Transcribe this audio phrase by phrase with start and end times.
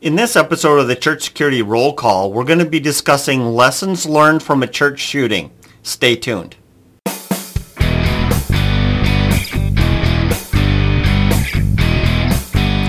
[0.00, 4.06] In this episode of the Church Security Roll Call, we're going to be discussing lessons
[4.06, 5.50] learned from a church shooting.
[5.82, 6.54] Stay tuned.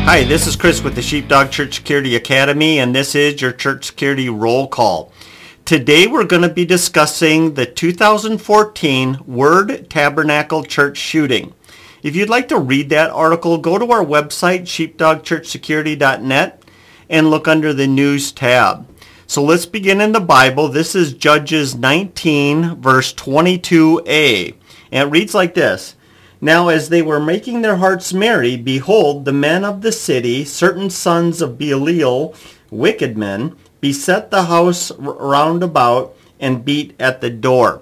[0.06, 3.86] Hi, this is Chris with the Sheepdog Church Security Academy, and this is your Church
[3.86, 5.12] Security Roll Call.
[5.66, 11.56] Today we're going to be discussing the 2014 Word Tabernacle Church shooting.
[12.02, 16.59] If you'd like to read that article, go to our website, sheepdogchurchsecurity.net,
[17.10, 18.88] and look under the News tab.
[19.28, 20.70] So let's begin in the Bible.
[20.70, 24.56] This is Judges 19, verse 22a.
[24.92, 25.96] And it reads like this.
[26.42, 30.90] Now as they were making their hearts merry, behold, the men of the city, certain
[30.90, 32.34] sons of Belial,
[32.72, 37.82] wicked men, beset the house round about and beat at the door.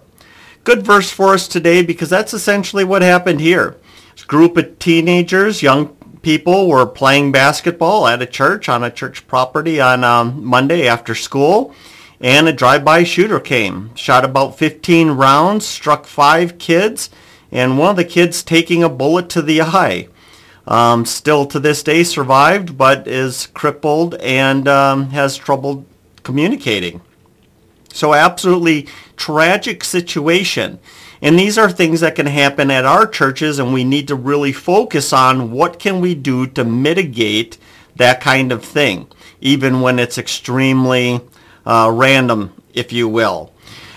[0.64, 3.78] Good verse for us today because that's essentially what happened here.
[4.22, 9.28] A group of teenagers, young people were playing basketball at a church on a church
[9.28, 11.74] property on um, Monday after school
[12.20, 17.09] and a drive-by shooter came, shot about 15 rounds, struck five kids,
[17.52, 20.08] and one of the kids taking a bullet to the eye.
[20.66, 25.86] Um, still to this day survived, but is crippled and um, has trouble
[26.24, 27.02] communicating.
[27.94, 30.80] So absolutely tragic situation.
[31.22, 34.52] And these are things that can happen at our churches and we need to really
[34.52, 37.58] focus on what can we do to mitigate
[37.96, 39.08] that kind of thing,
[39.42, 41.22] even when it's extremely
[41.66, 43.52] uh, random, if you will.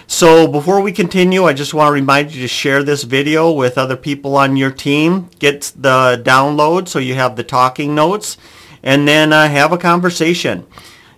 [0.06, 3.78] So before we continue, I just want to remind you to share this video with
[3.78, 5.30] other people on your team.
[5.38, 8.36] Get the download so you have the talking notes
[8.82, 10.66] and then uh, have a conversation.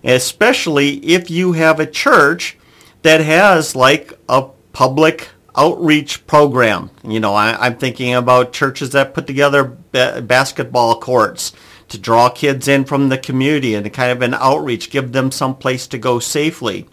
[0.03, 2.57] Especially if you have a church
[3.01, 6.89] that has like a public outreach program.
[7.03, 11.53] You know, I, am thinking about churches that put together ba- basketball courts
[11.89, 15.55] to draw kids in from the community and kind of an outreach, give them some
[15.55, 16.87] place to go safely.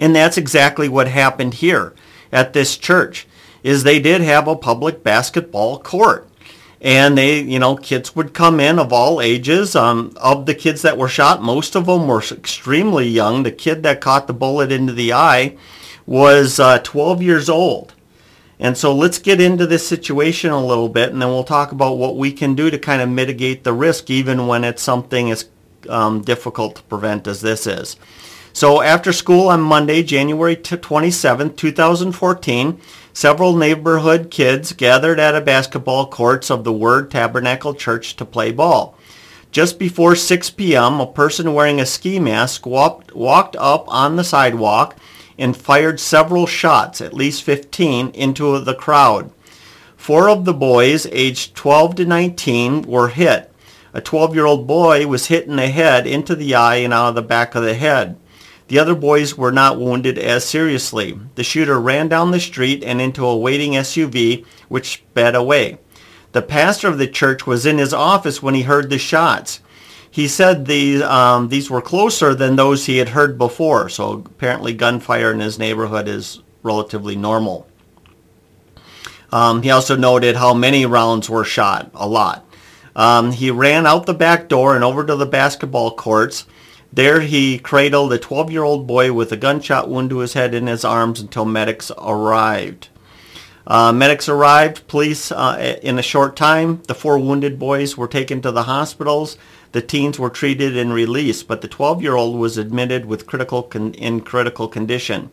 [0.00, 1.94] And that's exactly what happened here
[2.32, 3.26] at this church
[3.62, 6.26] is they did have a public basketball court.
[6.82, 9.76] And they, you know, kids would come in of all ages.
[9.76, 13.42] Um, of the kids that were shot, most of them were extremely young.
[13.42, 15.58] The kid that caught the bullet into the eye
[16.06, 17.94] was uh, 12 years old.
[18.58, 21.96] And so let's get into this situation a little bit, and then we'll talk about
[21.96, 25.48] what we can do to kind of mitigate the risk, even when it's something as
[25.88, 27.96] um, difficult to prevent as this is.
[28.52, 32.80] So after school on Monday, January 27, 2014,
[33.12, 38.52] several neighborhood kids gathered at a basketball courts of the Word Tabernacle Church to play
[38.52, 38.96] ball.
[39.52, 44.24] Just before 6 p.m., a person wearing a ski mask walked, walked up on the
[44.24, 44.96] sidewalk
[45.40, 49.32] and fired several shots, at least 15, into the crowd.
[49.96, 53.52] Four of the boys, aged 12 to 19, were hit.
[53.92, 57.22] A 12-year-old boy was hit in the head, into the eye, and out of the
[57.22, 58.16] back of the head.
[58.68, 61.18] The other boys were not wounded as seriously.
[61.34, 65.78] The shooter ran down the street and into a waiting SUV, which sped away.
[66.32, 69.60] The pastor of the church was in his office when he heard the shots.
[70.10, 74.72] He said these, um, these were closer than those he had heard before, so apparently
[74.72, 77.66] gunfire in his neighborhood is relatively normal.
[79.32, 82.44] Um, he also noted how many rounds were shot, a lot.
[82.96, 86.46] Um, he ran out the back door and over to the basketball courts.
[86.92, 90.84] There he cradled a 12-year-old boy with a gunshot wound to his head in his
[90.84, 92.88] arms until medics arrived.
[93.64, 96.82] Uh, medics arrived, police uh, in a short time.
[96.88, 99.38] The four wounded boys were taken to the hospitals.
[99.72, 104.20] The teens were treated and released, but the 12-year-old was admitted with critical con- in
[104.20, 105.30] critical condition.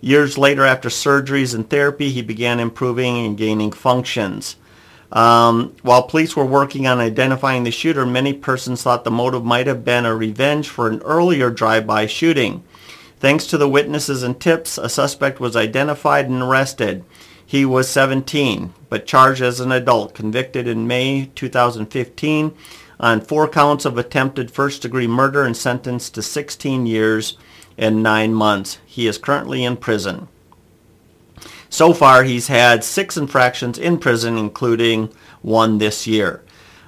[0.00, 4.56] Years later, after surgeries and therapy, he began improving and gaining functions.
[5.12, 9.66] Um, while police were working on identifying the shooter, many persons thought the motive might
[9.66, 12.64] have been a revenge for an earlier drive-by shooting.
[13.20, 17.04] Thanks to the witnesses and tips, a suspect was identified and arrested.
[17.46, 22.52] He was 17, but charged as an adult, convicted in May 2015
[23.00, 27.36] on four counts of attempted first-degree murder and sentenced to 16 years
[27.76, 28.78] and nine months.
[28.86, 30.28] He is currently in prison.
[31.68, 35.12] So far, he's had six infractions in prison, including
[35.42, 36.44] one this year.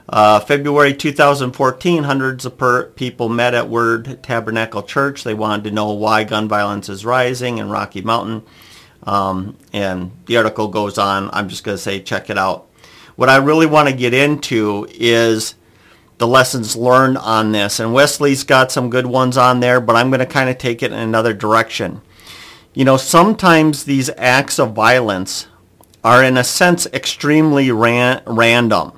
[0.08, 5.24] Uh, February 2014, hundreds of per- people met at Word Tabernacle Church.
[5.24, 8.44] They wanted to know why gun violence is rising in Rocky Mountain.
[9.02, 11.30] Um, and the article goes on.
[11.32, 12.68] I'm just going to say check it out.
[13.16, 15.56] What I really want to get into is
[16.18, 17.80] the lessons learned on this.
[17.80, 20.82] And Wesley's got some good ones on there, but I'm going to kind of take
[20.82, 22.00] it in another direction.
[22.74, 25.46] You know, sometimes these acts of violence
[26.04, 28.92] are in a sense extremely ran- random.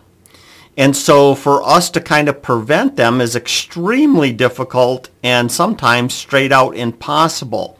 [0.76, 6.52] And so for us to kind of prevent them is extremely difficult and sometimes straight
[6.52, 7.76] out impossible.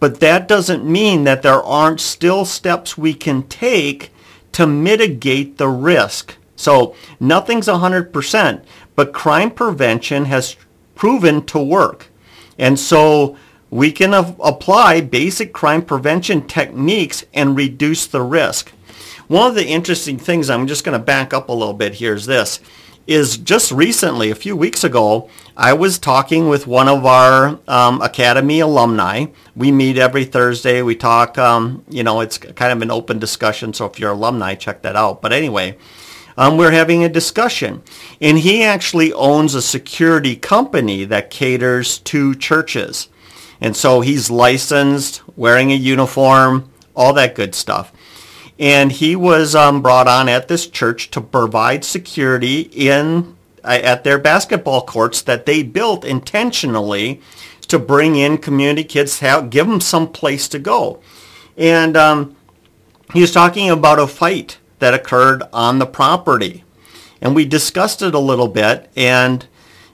[0.00, 4.10] But that doesn't mean that there aren't still steps we can take
[4.52, 6.36] to mitigate the risk.
[6.62, 8.62] So nothing's 100%,
[8.94, 10.56] but crime prevention has
[10.94, 12.06] proven to work.
[12.56, 13.36] And so
[13.68, 18.70] we can apply basic crime prevention techniques and reduce the risk.
[19.26, 22.14] One of the interesting things, I'm just going to back up a little bit here,
[22.14, 22.60] is this,
[23.08, 28.00] is just recently, a few weeks ago, I was talking with one of our um,
[28.02, 29.26] Academy alumni.
[29.56, 30.80] We meet every Thursday.
[30.82, 34.54] We talk, um, you know, it's kind of an open discussion, so if you're alumni,
[34.54, 35.20] check that out.
[35.20, 35.76] But anyway,
[36.36, 37.82] um, we're having a discussion.
[38.20, 43.08] And he actually owns a security company that caters to churches.
[43.60, 47.92] And so he's licensed, wearing a uniform, all that good stuff
[48.62, 54.18] and he was um, brought on at this church to provide security in at their
[54.18, 57.20] basketball courts that they built intentionally
[57.68, 61.00] to bring in community kids, have, give them some place to go.
[61.56, 62.36] And um,
[63.12, 66.64] he was talking about a fight that occurred on the property.
[67.20, 68.90] And we discussed it a little bit.
[68.96, 69.46] And,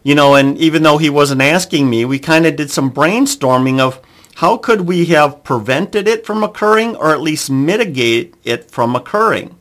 [0.02, 3.79] you know, and even though he wasn't asking me, we kind of did some brainstorming
[3.79, 4.00] of
[4.37, 9.56] how could we have prevented it from occurring or at least mitigate it from occurring?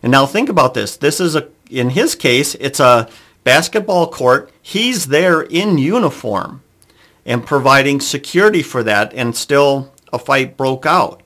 [0.00, 0.96] And now think about this.
[0.96, 3.08] This is a, in his case, it's a
[3.42, 4.52] basketball court.
[4.62, 6.62] He's there in uniform
[7.26, 11.20] and providing security for that and still a fight broke out.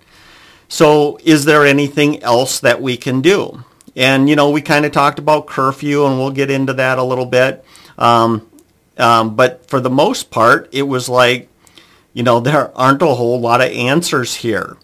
[0.72, 3.62] So is there anything else that we can do?
[3.94, 7.02] And, you know, we kind of talked about curfew and we'll get into that a
[7.02, 7.62] little bit.
[7.98, 8.48] Um,
[8.96, 11.50] um, but for the most part, it was like,
[12.14, 14.78] you know, there aren't a whole lot of answers here.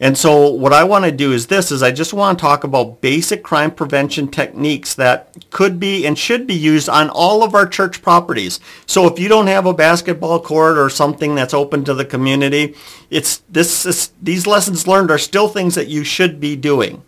[0.00, 2.62] And so what I want to do is this, is I just want to talk
[2.62, 7.54] about basic crime prevention techniques that could be and should be used on all of
[7.54, 8.60] our church properties.
[8.86, 12.76] So if you don't have a basketball court or something that's open to the community,
[13.10, 17.02] it's this is, these lessons learned are still things that you should be doing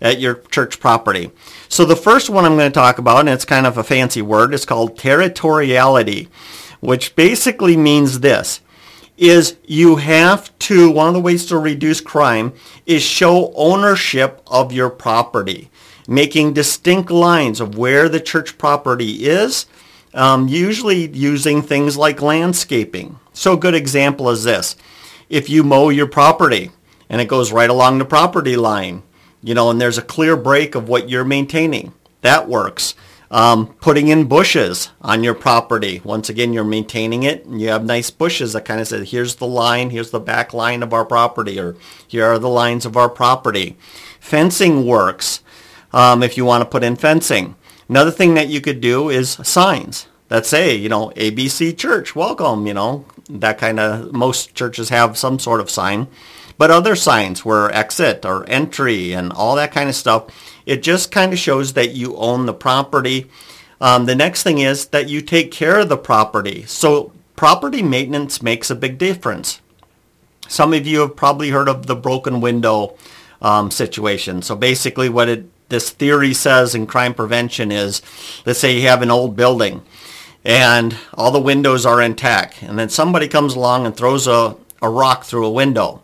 [0.00, 1.32] at your church property.
[1.68, 4.22] So the first one I'm going to talk about, and it's kind of a fancy
[4.22, 6.28] word, it's called territoriality,
[6.80, 8.60] which basically means this
[9.16, 12.52] is you have to, one of the ways to reduce crime
[12.84, 15.70] is show ownership of your property,
[16.06, 19.66] making distinct lines of where the church property is,
[20.14, 23.18] um, usually using things like landscaping.
[23.32, 24.76] So a good example is this.
[25.28, 26.70] If you mow your property
[27.08, 29.02] and it goes right along the property line,
[29.42, 31.92] you know, and there's a clear break of what you're maintaining,
[32.22, 32.94] that works.
[33.28, 36.00] Um, putting in bushes on your property.
[36.04, 39.36] Once again, you're maintaining it and you have nice bushes that kind of say, here's
[39.36, 41.74] the line, here's the back line of our property, or
[42.06, 43.76] here are the lines of our property.
[44.20, 45.42] Fencing works
[45.92, 47.56] um, if you want to put in fencing.
[47.88, 52.66] Another thing that you could do is signs that say, you know, ABC Church, welcome,
[52.66, 56.08] you know, that kind of, most churches have some sort of sign.
[56.58, 61.12] But other signs were exit or entry and all that kind of stuff it just
[61.12, 63.30] kind of shows that you own the property.
[63.80, 66.64] Um, the next thing is that you take care of the property.
[66.66, 69.60] So property maintenance makes a big difference.
[70.48, 72.96] Some of you have probably heard of the broken window
[73.40, 74.42] um, situation.
[74.42, 78.02] So basically what it, this theory says in crime prevention is,
[78.44, 79.82] let's say you have an old building
[80.44, 84.88] and all the windows are intact and then somebody comes along and throws a, a
[84.88, 86.02] rock through a window.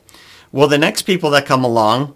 [0.51, 2.15] Well, the next people that come along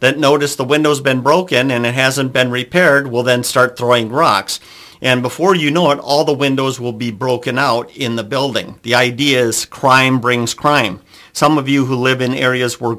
[0.00, 4.10] that notice the window's been broken and it hasn't been repaired will then start throwing
[4.10, 4.60] rocks.
[5.02, 8.78] And before you know it, all the windows will be broken out in the building.
[8.82, 11.00] The idea is crime brings crime.
[11.32, 12.96] Some of you who live in areas where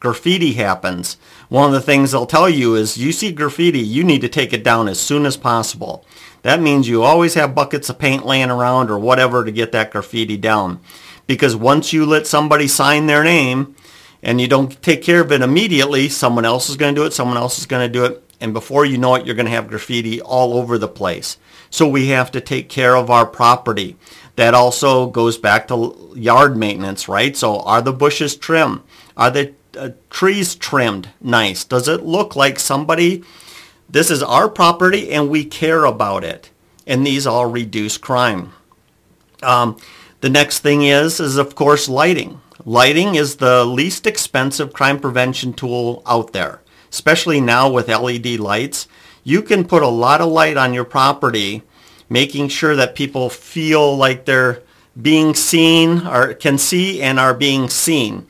[0.00, 1.16] graffiti happens,
[1.48, 4.52] one of the things they'll tell you is you see graffiti, you need to take
[4.52, 6.04] it down as soon as possible.
[6.42, 9.90] That means you always have buckets of paint laying around or whatever to get that
[9.90, 10.80] graffiti down.
[11.26, 13.76] Because once you let somebody sign their name,
[14.24, 17.12] and you don't take care of it immediately, someone else is going to do it,
[17.12, 19.52] someone else is going to do it, and before you know it, you're going to
[19.52, 21.36] have graffiti all over the place.
[21.70, 23.96] So we have to take care of our property.
[24.36, 27.36] That also goes back to yard maintenance, right?
[27.36, 28.80] So are the bushes trimmed?
[29.16, 31.64] Are the uh, trees trimmed nice?
[31.64, 33.22] Does it look like somebody,
[33.88, 36.50] this is our property and we care about it?
[36.86, 38.52] And these all reduce crime.
[39.42, 39.76] Um,
[40.20, 42.40] the next thing is, is of course lighting.
[42.66, 48.88] Lighting is the least expensive crime prevention tool out there, especially now with LED lights.
[49.22, 51.62] You can put a lot of light on your property,
[52.08, 54.62] making sure that people feel like they're
[55.00, 58.26] being seen or can see and are being seen.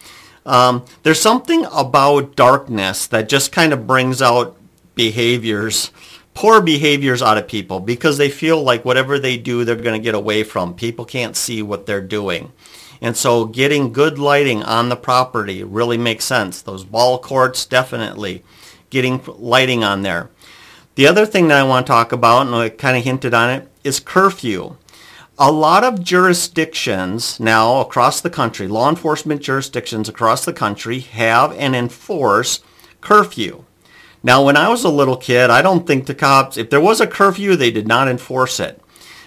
[0.47, 4.57] Um, there's something about darkness that just kind of brings out
[4.95, 5.91] behaviors
[6.35, 10.05] poor behaviors out of people because they feel like whatever they do, they're going to
[10.05, 10.75] get away from.
[10.75, 12.53] People can't see what they're doing.
[13.01, 16.63] And so getting good lighting on the property really makes sense.
[16.63, 18.43] Those ball courts, definitely
[18.91, 20.31] getting lighting on there.
[20.95, 23.51] The other thing that I want to talk about, and I kind of hinted on
[23.51, 24.77] it, is curfew.
[25.37, 31.53] A lot of jurisdictions now across the country, law enforcement jurisdictions across the country have
[31.59, 32.61] and enforce
[33.01, 33.65] curfew.
[34.23, 37.01] Now, when I was a little kid, I don't think the cops, if there was
[37.01, 38.81] a curfew, they did not enforce it.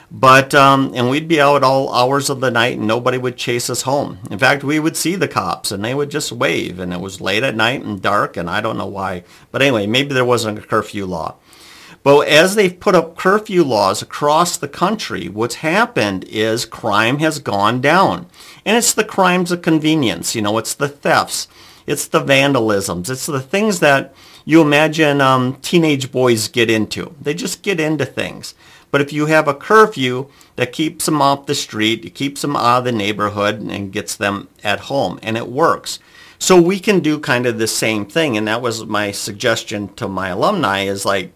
[0.10, 3.70] But, um, and we'd be out all hours of the night and nobody would chase
[3.70, 4.20] us home.
[4.32, 7.20] In fact, we would see the cops and they would just wave and it was
[7.20, 9.24] late at night and dark and I don't know why.
[9.52, 11.36] But anyway, maybe there wasn't a curfew law.
[12.04, 17.40] But as they've put up curfew laws across the country, what's happened is crime has
[17.40, 18.28] gone down.
[18.66, 20.34] And it's the crimes of convenience.
[20.34, 21.50] You know, it's the thefts.
[21.86, 23.10] It's the vandalisms.
[23.10, 24.14] It's the things that
[24.46, 27.14] you imagine um, teenage boys get into.
[27.20, 28.56] They just get into things.
[28.90, 32.56] But if you have a curfew that keeps them off the street, it keeps them
[32.56, 36.00] out of the neighborhood and gets them at home, and it works.
[36.40, 40.08] So we can do kind of the same thing, and that was my suggestion to
[40.08, 41.34] my alumni is like,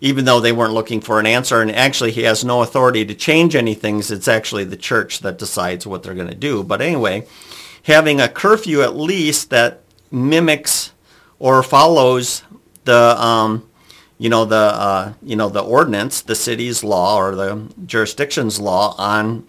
[0.00, 3.14] even though they weren't looking for an answer, and actually he has no authority to
[3.14, 6.64] change anything, it's actually the church that decides what they're going to do.
[6.64, 7.26] But anyway,
[7.84, 9.80] having a curfew at least that
[10.10, 10.92] mimics
[11.38, 12.42] or follows
[12.84, 13.68] the um,
[14.22, 18.94] you know the uh, you know the ordinance, the city's law or the jurisdiction's law
[18.96, 19.48] on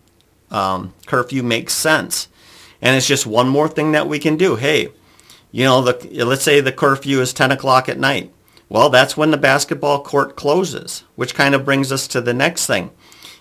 [0.49, 2.27] um, curfew makes sense,
[2.81, 4.55] and it's just one more thing that we can do.
[4.55, 4.89] Hey,
[5.51, 8.33] you know, the, let's say the curfew is 10 o'clock at night.
[8.67, 12.65] Well, that's when the basketball court closes, which kind of brings us to the next
[12.65, 12.89] thing.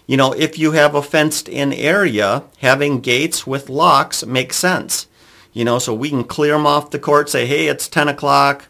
[0.06, 5.06] You know, if you have a fenced in area, having gates with locks makes sense.
[5.54, 8.68] You know, so we can clear them off the court, say, hey, it's 10 o'clock.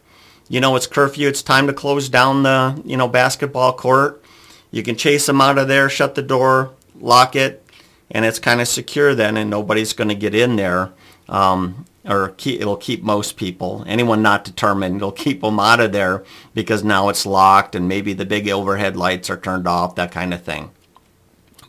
[0.52, 1.28] You know, it's curfew.
[1.28, 4.22] It's time to close down the, you know, basketball court.
[4.70, 7.64] You can chase them out of there, shut the door, lock it,
[8.10, 10.92] and it's kind of secure then, and nobody's going to get in there.
[11.26, 13.82] Um, or keep, it'll keep most people.
[13.86, 18.12] Anyone not determined, it'll keep them out of there because now it's locked and maybe
[18.12, 20.70] the big overhead lights are turned off, that kind of thing.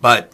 [0.02, 0.34] But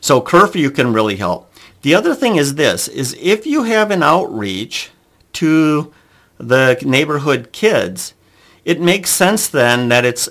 [0.00, 1.48] so curfew can really help.
[1.82, 4.90] The other thing is this, is if you have an outreach
[5.34, 5.92] to
[6.38, 8.14] the neighborhood kids,
[8.64, 10.28] it makes sense then that it's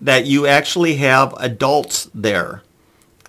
[0.00, 2.62] that you actually have adults there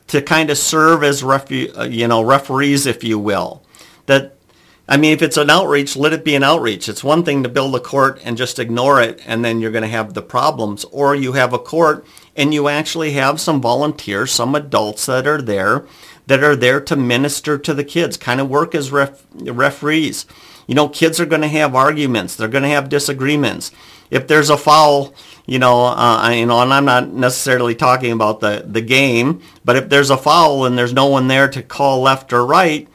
[0.08, 3.63] to kind of serve as refu- uh, you know referees, if you will.
[4.06, 4.36] That
[4.88, 6.89] I mean, if it's an outreach, let it be an outreach.
[6.89, 9.84] It's one thing to build a court and just ignore it, and then you're going
[9.84, 10.84] to have the problems.
[10.86, 15.41] Or you have a court and you actually have some volunteers, some adults that are
[15.41, 15.86] there
[16.27, 20.25] that are there to minister to the kids, kind of work as ref- referees.
[20.68, 22.36] You know, kids are going to have arguments.
[22.36, 23.72] They're going to have disagreements.
[24.10, 25.13] If there's a foul,
[25.46, 29.75] you know, uh, you know, and I'm not necessarily talking about the, the game, but
[29.75, 32.88] if there's a foul and there's no one there to call left or right,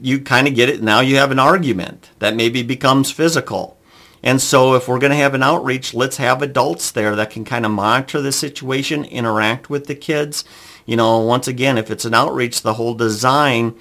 [0.00, 0.82] you kind of get it.
[0.82, 3.78] Now you have an argument that maybe becomes physical.
[4.22, 7.44] And so if we're going to have an outreach, let's have adults there that can
[7.44, 10.44] kind of monitor the situation, interact with the kids,
[10.86, 13.74] you know, once again, if it's an outreach, the whole design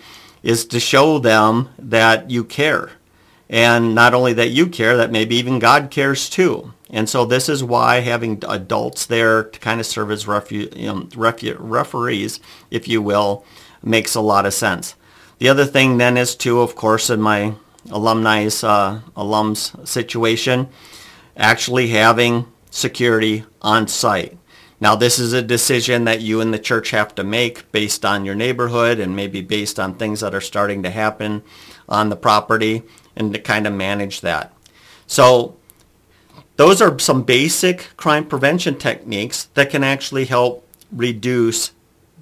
[0.48, 2.92] is to show them that you care.
[3.50, 6.74] And not only that you care, that maybe even God cares too.
[6.89, 10.88] And so this is why having adults there to kind of serve as refu- you
[10.88, 12.39] know, refu- referees,
[12.72, 13.44] if you will,
[13.84, 14.96] makes a lot of sense.
[15.39, 17.56] The other thing then is too, of course, in my
[17.89, 20.70] alumni's uh, alums situation,
[21.36, 24.38] actually having security on site.
[24.80, 28.26] Now, this is a decision that you and the church have to make based on
[28.26, 31.42] your neighborhood and maybe based on things that are starting to happen
[31.90, 32.84] on the property
[33.16, 34.54] and to kind of manage that.
[35.08, 35.58] So
[36.58, 41.72] those are some basic crime prevention techniques that can actually help reduce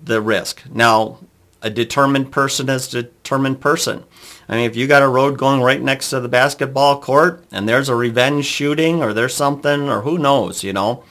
[0.02, 0.64] the risk.
[0.72, 1.20] Now,
[1.62, 4.04] a determined person is a determined person.
[4.48, 7.68] I mean, if you got a road going right next to the basketball court and
[7.68, 11.04] there's a revenge shooting or there's something or who knows, you know,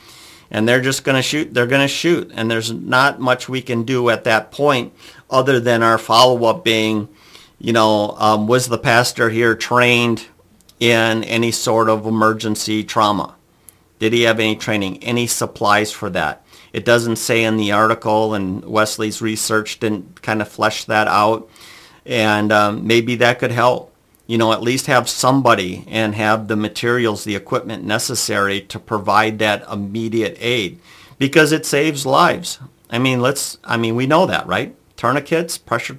[0.51, 1.53] and they're just going to shoot.
[1.55, 4.93] They're going to shoot, and there's not much we can do at that point
[5.31, 7.09] other than our follow-up being,
[7.59, 10.27] you know, um, was the pastor here trained
[10.81, 13.35] in any sort of emergency trauma?
[13.99, 16.45] Did he have any training, any supplies for that?
[16.73, 21.49] It doesn't say in the article, and Wesley's research didn't kind of flesh that out.
[22.05, 23.94] And um, maybe that could help
[24.27, 29.39] you know, at least have somebody and have the materials, the equipment necessary to provide
[29.39, 30.79] that immediate aid
[31.19, 32.59] because it saves lives.
[32.89, 34.75] I mean, let's, I mean, we know that, right?
[34.97, 35.99] Tourniquets, pressure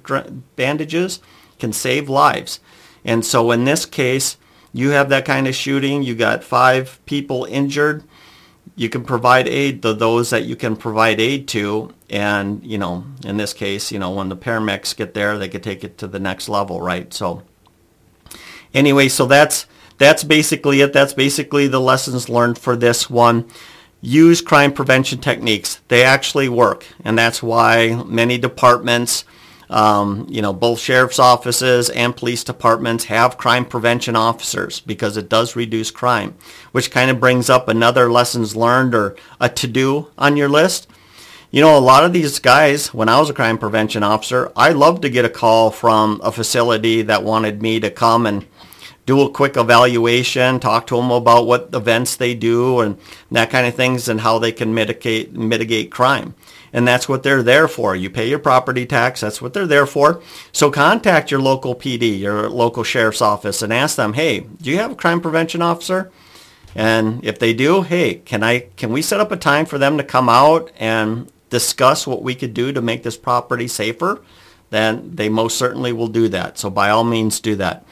[0.56, 1.20] bandages
[1.58, 2.60] can save lives.
[3.04, 4.36] And so in this case,
[4.72, 8.02] you have that kind of shooting, you got five people injured.
[8.74, 11.92] you can provide aid to those that you can provide aid to.
[12.10, 15.62] And, you know, in this case, you know, when the paramedics get there, they could
[15.62, 17.12] take it to the next level, right?
[17.12, 17.42] So
[18.76, 19.66] anyway, so that's,
[19.98, 20.92] that's basically it.
[20.92, 23.48] That's basically the lessons learned for this one.
[24.02, 25.80] Use crime prevention techniques.
[25.88, 26.86] They actually work.
[27.02, 29.24] And that's why many departments,
[29.70, 35.28] um, you know, both sheriff's offices and police departments have crime prevention officers because it
[35.28, 36.36] does reduce crime,
[36.72, 40.88] which kind of brings up another lessons learned or a to-do on your list.
[41.50, 44.70] You know, a lot of these guys, when I was a crime prevention officer, I
[44.70, 48.46] loved to get a call from a facility that wanted me to come and
[49.06, 52.98] do a quick evaluation, talk to them about what events they do and
[53.30, 56.34] that kind of things and how they can mitigate mitigate crime
[56.76, 57.96] and that's what they're there for.
[57.96, 60.22] You pay your property tax, that's what they're there for.
[60.52, 64.76] So contact your local PD, your local sheriff's office, and ask them, hey, do you
[64.76, 66.12] have a crime prevention officer?
[66.74, 69.96] And if they do, hey, can I can we set up a time for them
[69.96, 74.22] to come out and discuss what we could do to make this property safer?
[74.70, 76.58] Then they most certainly will do that.
[76.58, 77.84] So by all means, do that.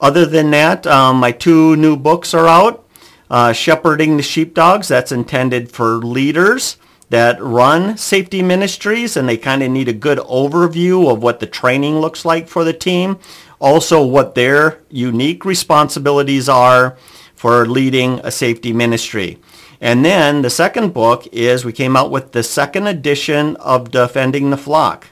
[0.00, 2.86] Other than that, um, my two new books are out.
[3.30, 6.76] Uh, Shepherding the Sheepdogs, that's intended for leaders
[7.10, 11.46] that run safety ministries and they kind of need a good overview of what the
[11.46, 13.18] training looks like for the team.
[13.60, 16.96] Also what their unique responsibilities are
[17.34, 19.38] for leading a safety ministry.
[19.80, 24.50] And then the second book is we came out with the second edition of Defending
[24.50, 25.08] the Flock.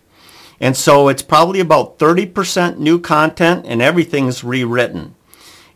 [0.61, 5.15] And so it's probably about 30% new content and everything's rewritten.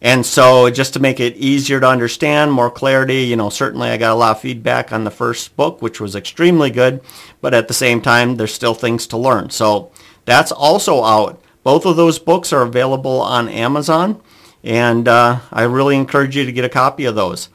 [0.05, 3.97] And so just to make it easier to understand, more clarity, you know, certainly I
[3.97, 7.01] got a lot of feedback on the first book, which was extremely good,
[7.41, 9.51] but at the same time, there's still things to learn.
[9.51, 9.93] So
[10.25, 11.41] that's also out.
[11.63, 14.21] Both of those books are available on Amazon,
[14.65, 17.49] and uh, I really encourage you to get a copy of those.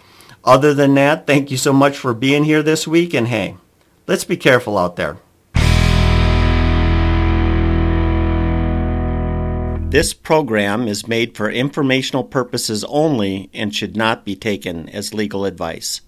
[0.47, 3.57] Other than that, thank you so much for being here this week, and hey,
[4.07, 5.17] let's be careful out there.
[9.89, 15.43] This program is made for informational purposes only and should not be taken as legal
[15.43, 15.99] advice.